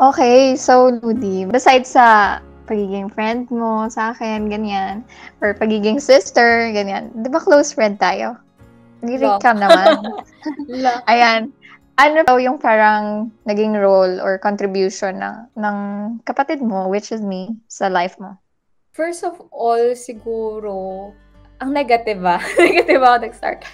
[0.00, 5.04] Okay, so Ludi, besides sa pagiging friend mo sa akin, ganyan,
[5.44, 8.32] or pagiging sister, ganyan, di ba close friend tayo?
[9.04, 10.00] Nag-rate ka naman.
[11.12, 11.52] Ayan.
[12.00, 15.76] Ano daw yung parang naging role or contribution ng, ng
[16.24, 18.40] kapatid mo, which is me, sa life mo?
[18.96, 21.12] First of all, siguro,
[21.60, 22.40] ang negative ba?
[22.56, 23.68] negative ako nag-start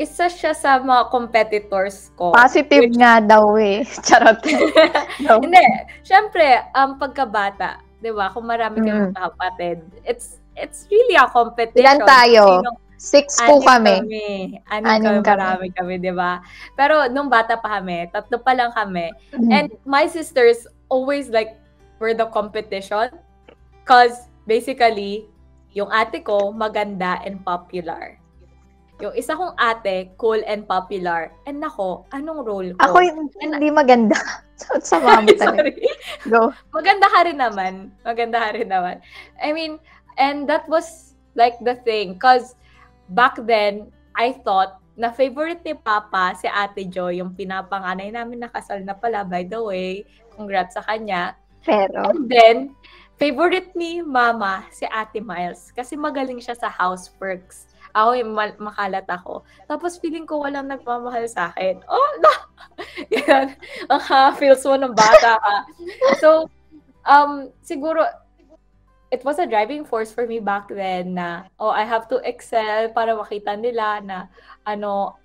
[0.00, 2.32] isa siya sa mga competitors ko.
[2.32, 2.96] Positive which...
[2.96, 3.84] nga daw eh.
[4.08, 4.40] Charot.
[5.20, 5.44] no.
[5.44, 5.60] Hindi.
[6.00, 9.20] Siyempre, um, pagkabata, di ba, kung marami kayong mm.
[9.20, 11.84] kapatid, it's it's really a competition.
[11.84, 12.64] Ilan tayo?
[12.64, 13.96] Sinong, Six po kami.
[14.04, 14.60] kami.
[14.68, 15.40] Anim, Anim kami, kami.
[15.40, 16.44] marami kami, di ba?
[16.76, 19.08] Pero nung bata pa kami, tatlo pa lang kami.
[19.32, 19.48] Mm-hmm.
[19.48, 21.56] And my sisters always like
[21.96, 23.08] were the competition.
[23.88, 25.24] Cause basically,
[25.72, 28.19] yung ate ko maganda and popular.
[29.00, 31.32] Yung isa kong ate, cool and popular.
[31.48, 32.80] And nako, anong role ko?
[32.84, 34.16] Ako yung hindi maganda.
[34.84, 35.72] sa mama talaga.
[36.32, 36.52] Go.
[36.72, 37.72] Maganda ka rin naman.
[38.04, 39.00] Maganda ka rin naman.
[39.40, 39.80] I mean,
[40.20, 42.20] and that was like the thing.
[42.20, 42.54] Cause
[43.16, 48.84] back then, I thought na favorite ni Papa si Ate Joy, yung pinapanganay namin nakasal
[48.84, 50.04] na pala, by the way.
[50.36, 51.40] Congrats sa kanya.
[51.64, 52.04] Pero?
[52.04, 52.56] And then,
[53.20, 57.68] favorite ni Mama si Ate Miles kasi magaling siya sa houseworks.
[57.92, 59.44] Ako yung makalat ako.
[59.68, 61.84] Tapos feeling ko walang nagmamahal sa akin.
[61.84, 62.32] Oh, no!
[63.12, 63.52] Yan.
[63.92, 64.00] Ang
[64.40, 65.56] feels mo ng bata ka.
[66.16, 66.48] So,
[67.04, 68.08] um, siguro,
[69.12, 72.88] it was a driving force for me back then na, oh, I have to excel
[72.94, 74.18] para makita nila na,
[74.64, 75.18] ano,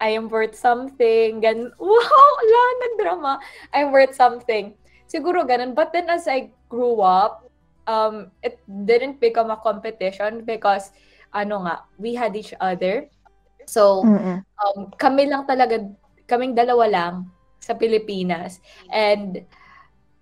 [0.00, 1.38] I am worth something.
[1.38, 3.32] Gan wow, wala, nagdrama.
[3.70, 4.74] I'm worth something.
[5.06, 5.76] Siguro ganun.
[5.76, 7.48] But then as I grew up,
[7.88, 10.92] um, it didn't become a competition because
[11.32, 13.08] ano nga, we had each other.
[13.68, 14.04] So,
[14.60, 15.84] um, kami lang talaga,
[16.28, 17.14] kaming dalawa lang
[17.60, 18.60] sa Pilipinas.
[18.88, 19.44] And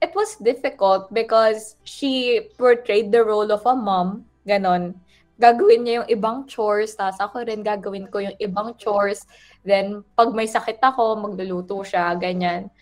[0.02, 4.98] it was difficult because she portrayed the role of a mom, ganon.
[5.36, 9.28] Gagawin niya yung ibang chores, tapos ako rin gagawin ko yung ibang chores.
[9.62, 12.72] Then, pag may sakit ako, magluluto siya, ganyan.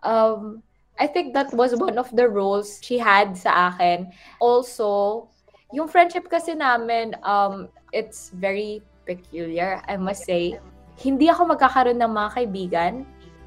[0.00, 0.64] Um,
[1.00, 4.12] I think that was one of the roles she had sa akin.
[4.36, 5.26] Also,
[5.72, 10.60] yung friendship kasi namin, um, it's very peculiar, I must say.
[11.00, 12.94] Hindi ako magkakaroon ng mga kaibigan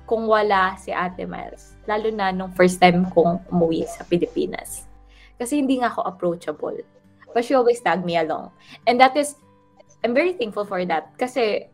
[0.10, 1.78] kung wala si Ate Miles.
[1.86, 4.90] Lalo na nung first time kong umuwi sa Pilipinas.
[5.38, 6.82] Kasi hindi nga ako approachable.
[7.38, 8.50] But she always tag me along.
[8.90, 9.38] And that is,
[10.02, 11.14] I'm very thankful for that.
[11.22, 11.70] Kasi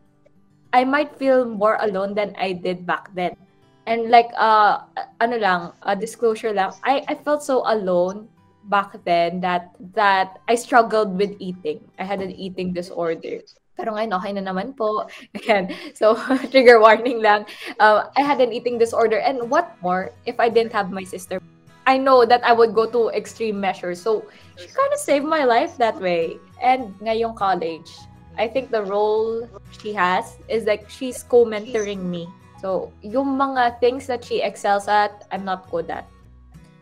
[0.75, 3.39] I might feel more alone than I did back then.
[3.89, 4.85] And like, uh,
[5.17, 8.29] ano lang, uh, disclosure lang, I, I felt so alone
[8.69, 11.81] back then that that I struggled with eating.
[11.97, 13.41] I had an eating disorder.
[13.73, 15.09] Pero ngayon, okay na naman po.
[15.41, 15.73] Ayan.
[15.97, 16.13] So,
[16.53, 17.49] trigger warning lang.
[17.81, 19.25] Uh, I had an eating disorder.
[19.25, 21.41] And what more if I didn't have my sister?
[21.89, 23.97] I know that I would go to extreme measures.
[23.97, 26.37] So, she kind of saved my life that way.
[26.61, 27.89] And ngayong college,
[28.37, 29.49] I think the role
[29.81, 32.29] she has is like she's co-mentoring me.
[32.59, 36.07] So, yung mga things that she excels at, I'm not good at.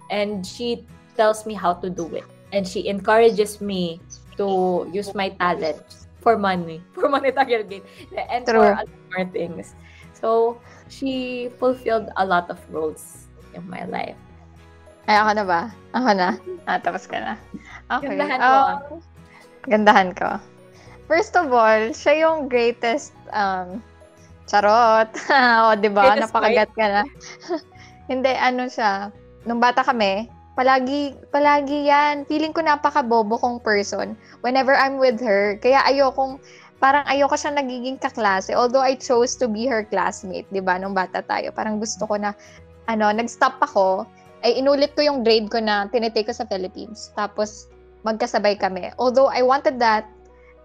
[0.09, 2.25] And she tells me how to do it.
[2.51, 4.01] And she encourages me
[4.37, 5.81] to use my talent
[6.21, 7.83] for money, for monetary gain,
[8.17, 8.73] and True.
[8.73, 9.77] for other more things.
[10.17, 10.57] So,
[10.89, 14.17] she fulfilled a lot of roles in my life.
[15.07, 15.61] Ay, ako na ba?
[15.93, 16.29] Ako na?
[16.67, 17.33] Ah, tapos ka na.
[17.87, 18.11] Okay.
[18.11, 18.51] Gandahan ko.
[18.51, 18.99] Um,
[19.71, 20.29] gandahan ko.
[21.07, 23.79] First of all, siya yung greatest um,
[24.47, 25.11] charot.
[25.67, 26.15] o, di ba?
[26.15, 27.03] Napakagat ka na.
[28.11, 29.11] Hindi, ano siya.
[29.43, 32.25] Nung bata kami, Palagi, palagi yan.
[32.25, 35.61] Feeling ko napaka-bobo kong person whenever I'm with her.
[35.61, 36.41] Kaya ayokong,
[36.81, 38.57] parang ayoko siya nagiging kaklase.
[38.57, 41.53] Although I chose to be her classmate, di ba, nung bata tayo.
[41.53, 42.33] Parang gusto ko na,
[42.89, 44.09] ano, nag-stop ako,
[44.41, 47.13] ay inulit ko yung grade ko na tinitake ko sa Philippines.
[47.13, 47.69] Tapos,
[48.01, 48.89] magkasabay kami.
[48.97, 50.09] Although I wanted that,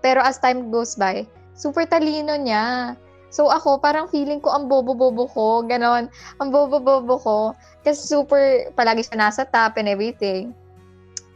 [0.00, 2.96] pero as time goes by, super talino niya.
[3.32, 6.12] So ako, parang feeling ko ang bobo-bobo ko, ganon.
[6.36, 7.38] Ang bobo-bobo ko.
[7.80, 10.52] Kasi super, palagi siya nasa top and everything.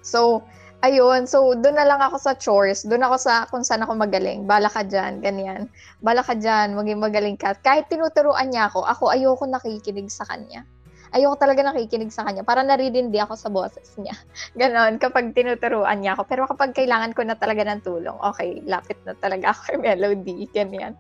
[0.05, 0.45] So,
[0.85, 1.25] ayun.
[1.25, 2.85] So, doon na lang ako sa chores.
[2.85, 4.45] Doon ako sa kung saan ako magaling.
[4.45, 5.73] Bala ka dyan, ganyan.
[6.05, 7.57] Bala ka dyan, maging magaling ka.
[7.65, 10.69] Kahit tinuturuan niya ako, ako ayoko nakikinig sa kanya.
[11.17, 12.45] Ayoko talaga nakikinig sa kanya.
[12.45, 14.13] Para naririndi ako sa boses niya.
[14.61, 16.23] Ganon, kapag tinuturuan niya ako.
[16.29, 20.93] Pero kapag kailangan ko na talaga ng tulong, okay, lapit na talaga ako melody, ganyan.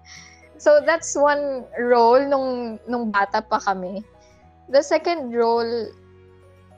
[0.56, 4.04] So that's one role nung nung bata pa kami.
[4.72, 5.92] The second role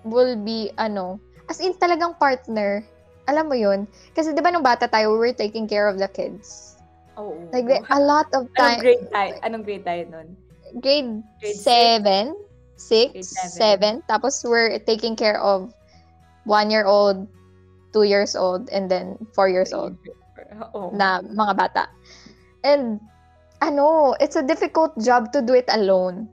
[0.04, 2.84] will be ano, as in talagang partner.
[3.28, 3.86] Alam mo 'yun?
[4.16, 6.76] Kasi 'di ba nung bata tayo, we were taking care of the kids.
[7.18, 8.78] Oh, like a lot of time.
[8.78, 9.32] Anong grade tayo?
[9.42, 10.28] Anong grade tayo nun?
[10.78, 12.48] Grade, grade 7.
[12.78, 14.02] six, Grade seven.
[14.08, 15.74] Tapos we're taking care of
[16.46, 17.26] one-year-old,
[17.92, 19.98] two years old, and then four years old
[20.72, 20.94] Oo.
[20.94, 21.84] na mga bata.
[22.62, 23.02] And,
[23.60, 26.28] ano, it's a difficult job to do it alone.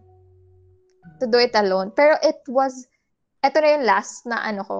[1.19, 1.91] To do it alone.
[1.95, 2.87] Pero it was,
[3.43, 4.77] eto na yung last na ano ko,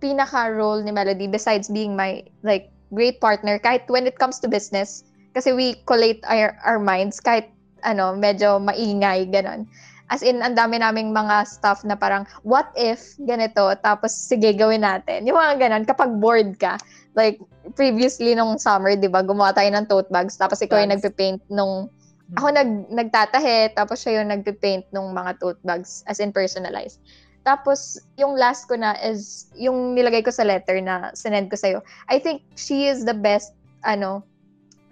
[0.00, 5.04] pinaka-role ni Melody besides being my, like, great partner, kahit when it comes to business,
[5.34, 7.50] kasi we collate our, our minds, kahit,
[7.84, 9.68] ano, medyo maingay, ganon.
[10.08, 14.80] As in, ang dami naming mga stuff na parang, what if ganito, tapos sige, gawin
[14.80, 15.28] natin.
[15.28, 16.80] Yung mga ganon, kapag bored ka,
[17.18, 17.42] like,
[17.74, 21.02] previously nung summer, di ba, gumawa tayo ng tote bags, tapos ikaw yung Bags.
[21.02, 21.90] nagpe-paint nung,
[22.38, 27.02] ako nag, nagtatahe, tapos siya yung nagpe-paint nung mga tote bags, as in personalized.
[27.42, 31.82] Tapos, yung last ko na is, yung nilagay ko sa letter na sinend ko sa'yo.
[32.06, 33.50] I think she is the best,
[33.82, 34.22] ano,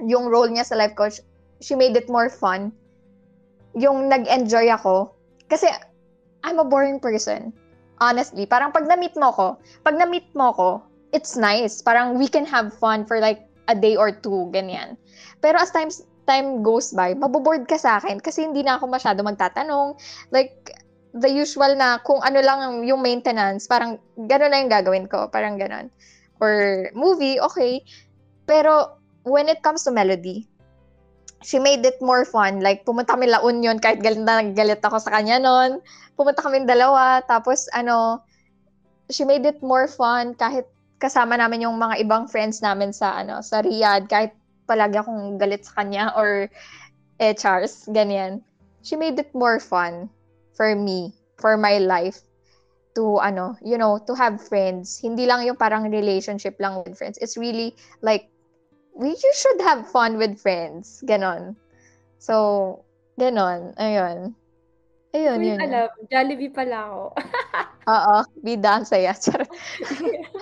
[0.03, 1.23] yung role niya sa life coach,
[1.63, 2.75] she made it more fun.
[3.79, 5.15] Yung nag-enjoy ako.
[5.47, 5.71] Kasi,
[6.43, 7.53] I'm a boring person.
[8.01, 9.47] Honestly, parang pag na-meet mo ko,
[9.85, 10.69] pag na-meet mo ko,
[11.17, 11.81] it's nice.
[11.81, 15.01] Parang we can have fun for like a day or two, ganyan.
[15.41, 19.25] Pero as times, time goes by, maboboard ka sa akin kasi hindi na ako masyado
[19.25, 19.97] magtatanong.
[20.29, 20.77] Like,
[21.17, 25.33] the usual na kung ano lang ang- yung maintenance, parang gano'n na yung gagawin ko.
[25.33, 25.89] Parang gano'n.
[26.43, 27.81] Or movie, okay.
[28.45, 30.45] Pero when it comes to melody,
[31.41, 32.61] she made it more fun.
[32.61, 35.81] Like, pumunta kami La Union kahit galit na galit ako sa kanya noon.
[36.19, 37.25] Pumunta kami dalawa.
[37.25, 38.21] Tapos, ano,
[39.09, 40.67] she made it more fun kahit
[41.07, 44.11] kasama namin yung mga ibang friends namin sa, ano, sa Riyadh.
[44.11, 44.35] Kahit
[44.67, 46.51] palagi akong galit sa kanya or
[47.23, 48.43] eh, Charles, ganyan.
[48.83, 50.11] She made it more fun
[50.59, 52.27] for me, for my life
[52.97, 54.99] to ano, you know, to have friends.
[54.99, 57.21] Hindi lang yung parang relationship lang with friends.
[57.23, 58.33] It's really like
[58.97, 61.05] we you should have fun with friends.
[61.07, 61.55] Ganon.
[62.19, 62.83] So,
[63.21, 63.77] ganon.
[63.77, 64.35] Ayun.
[65.17, 65.61] Ayun, Hindi yun.
[65.61, 65.89] alam.
[66.13, 67.03] Jollibee pala ako.
[67.97, 69.17] Oo, bida ang saya.
[69.17, 69.49] Charot.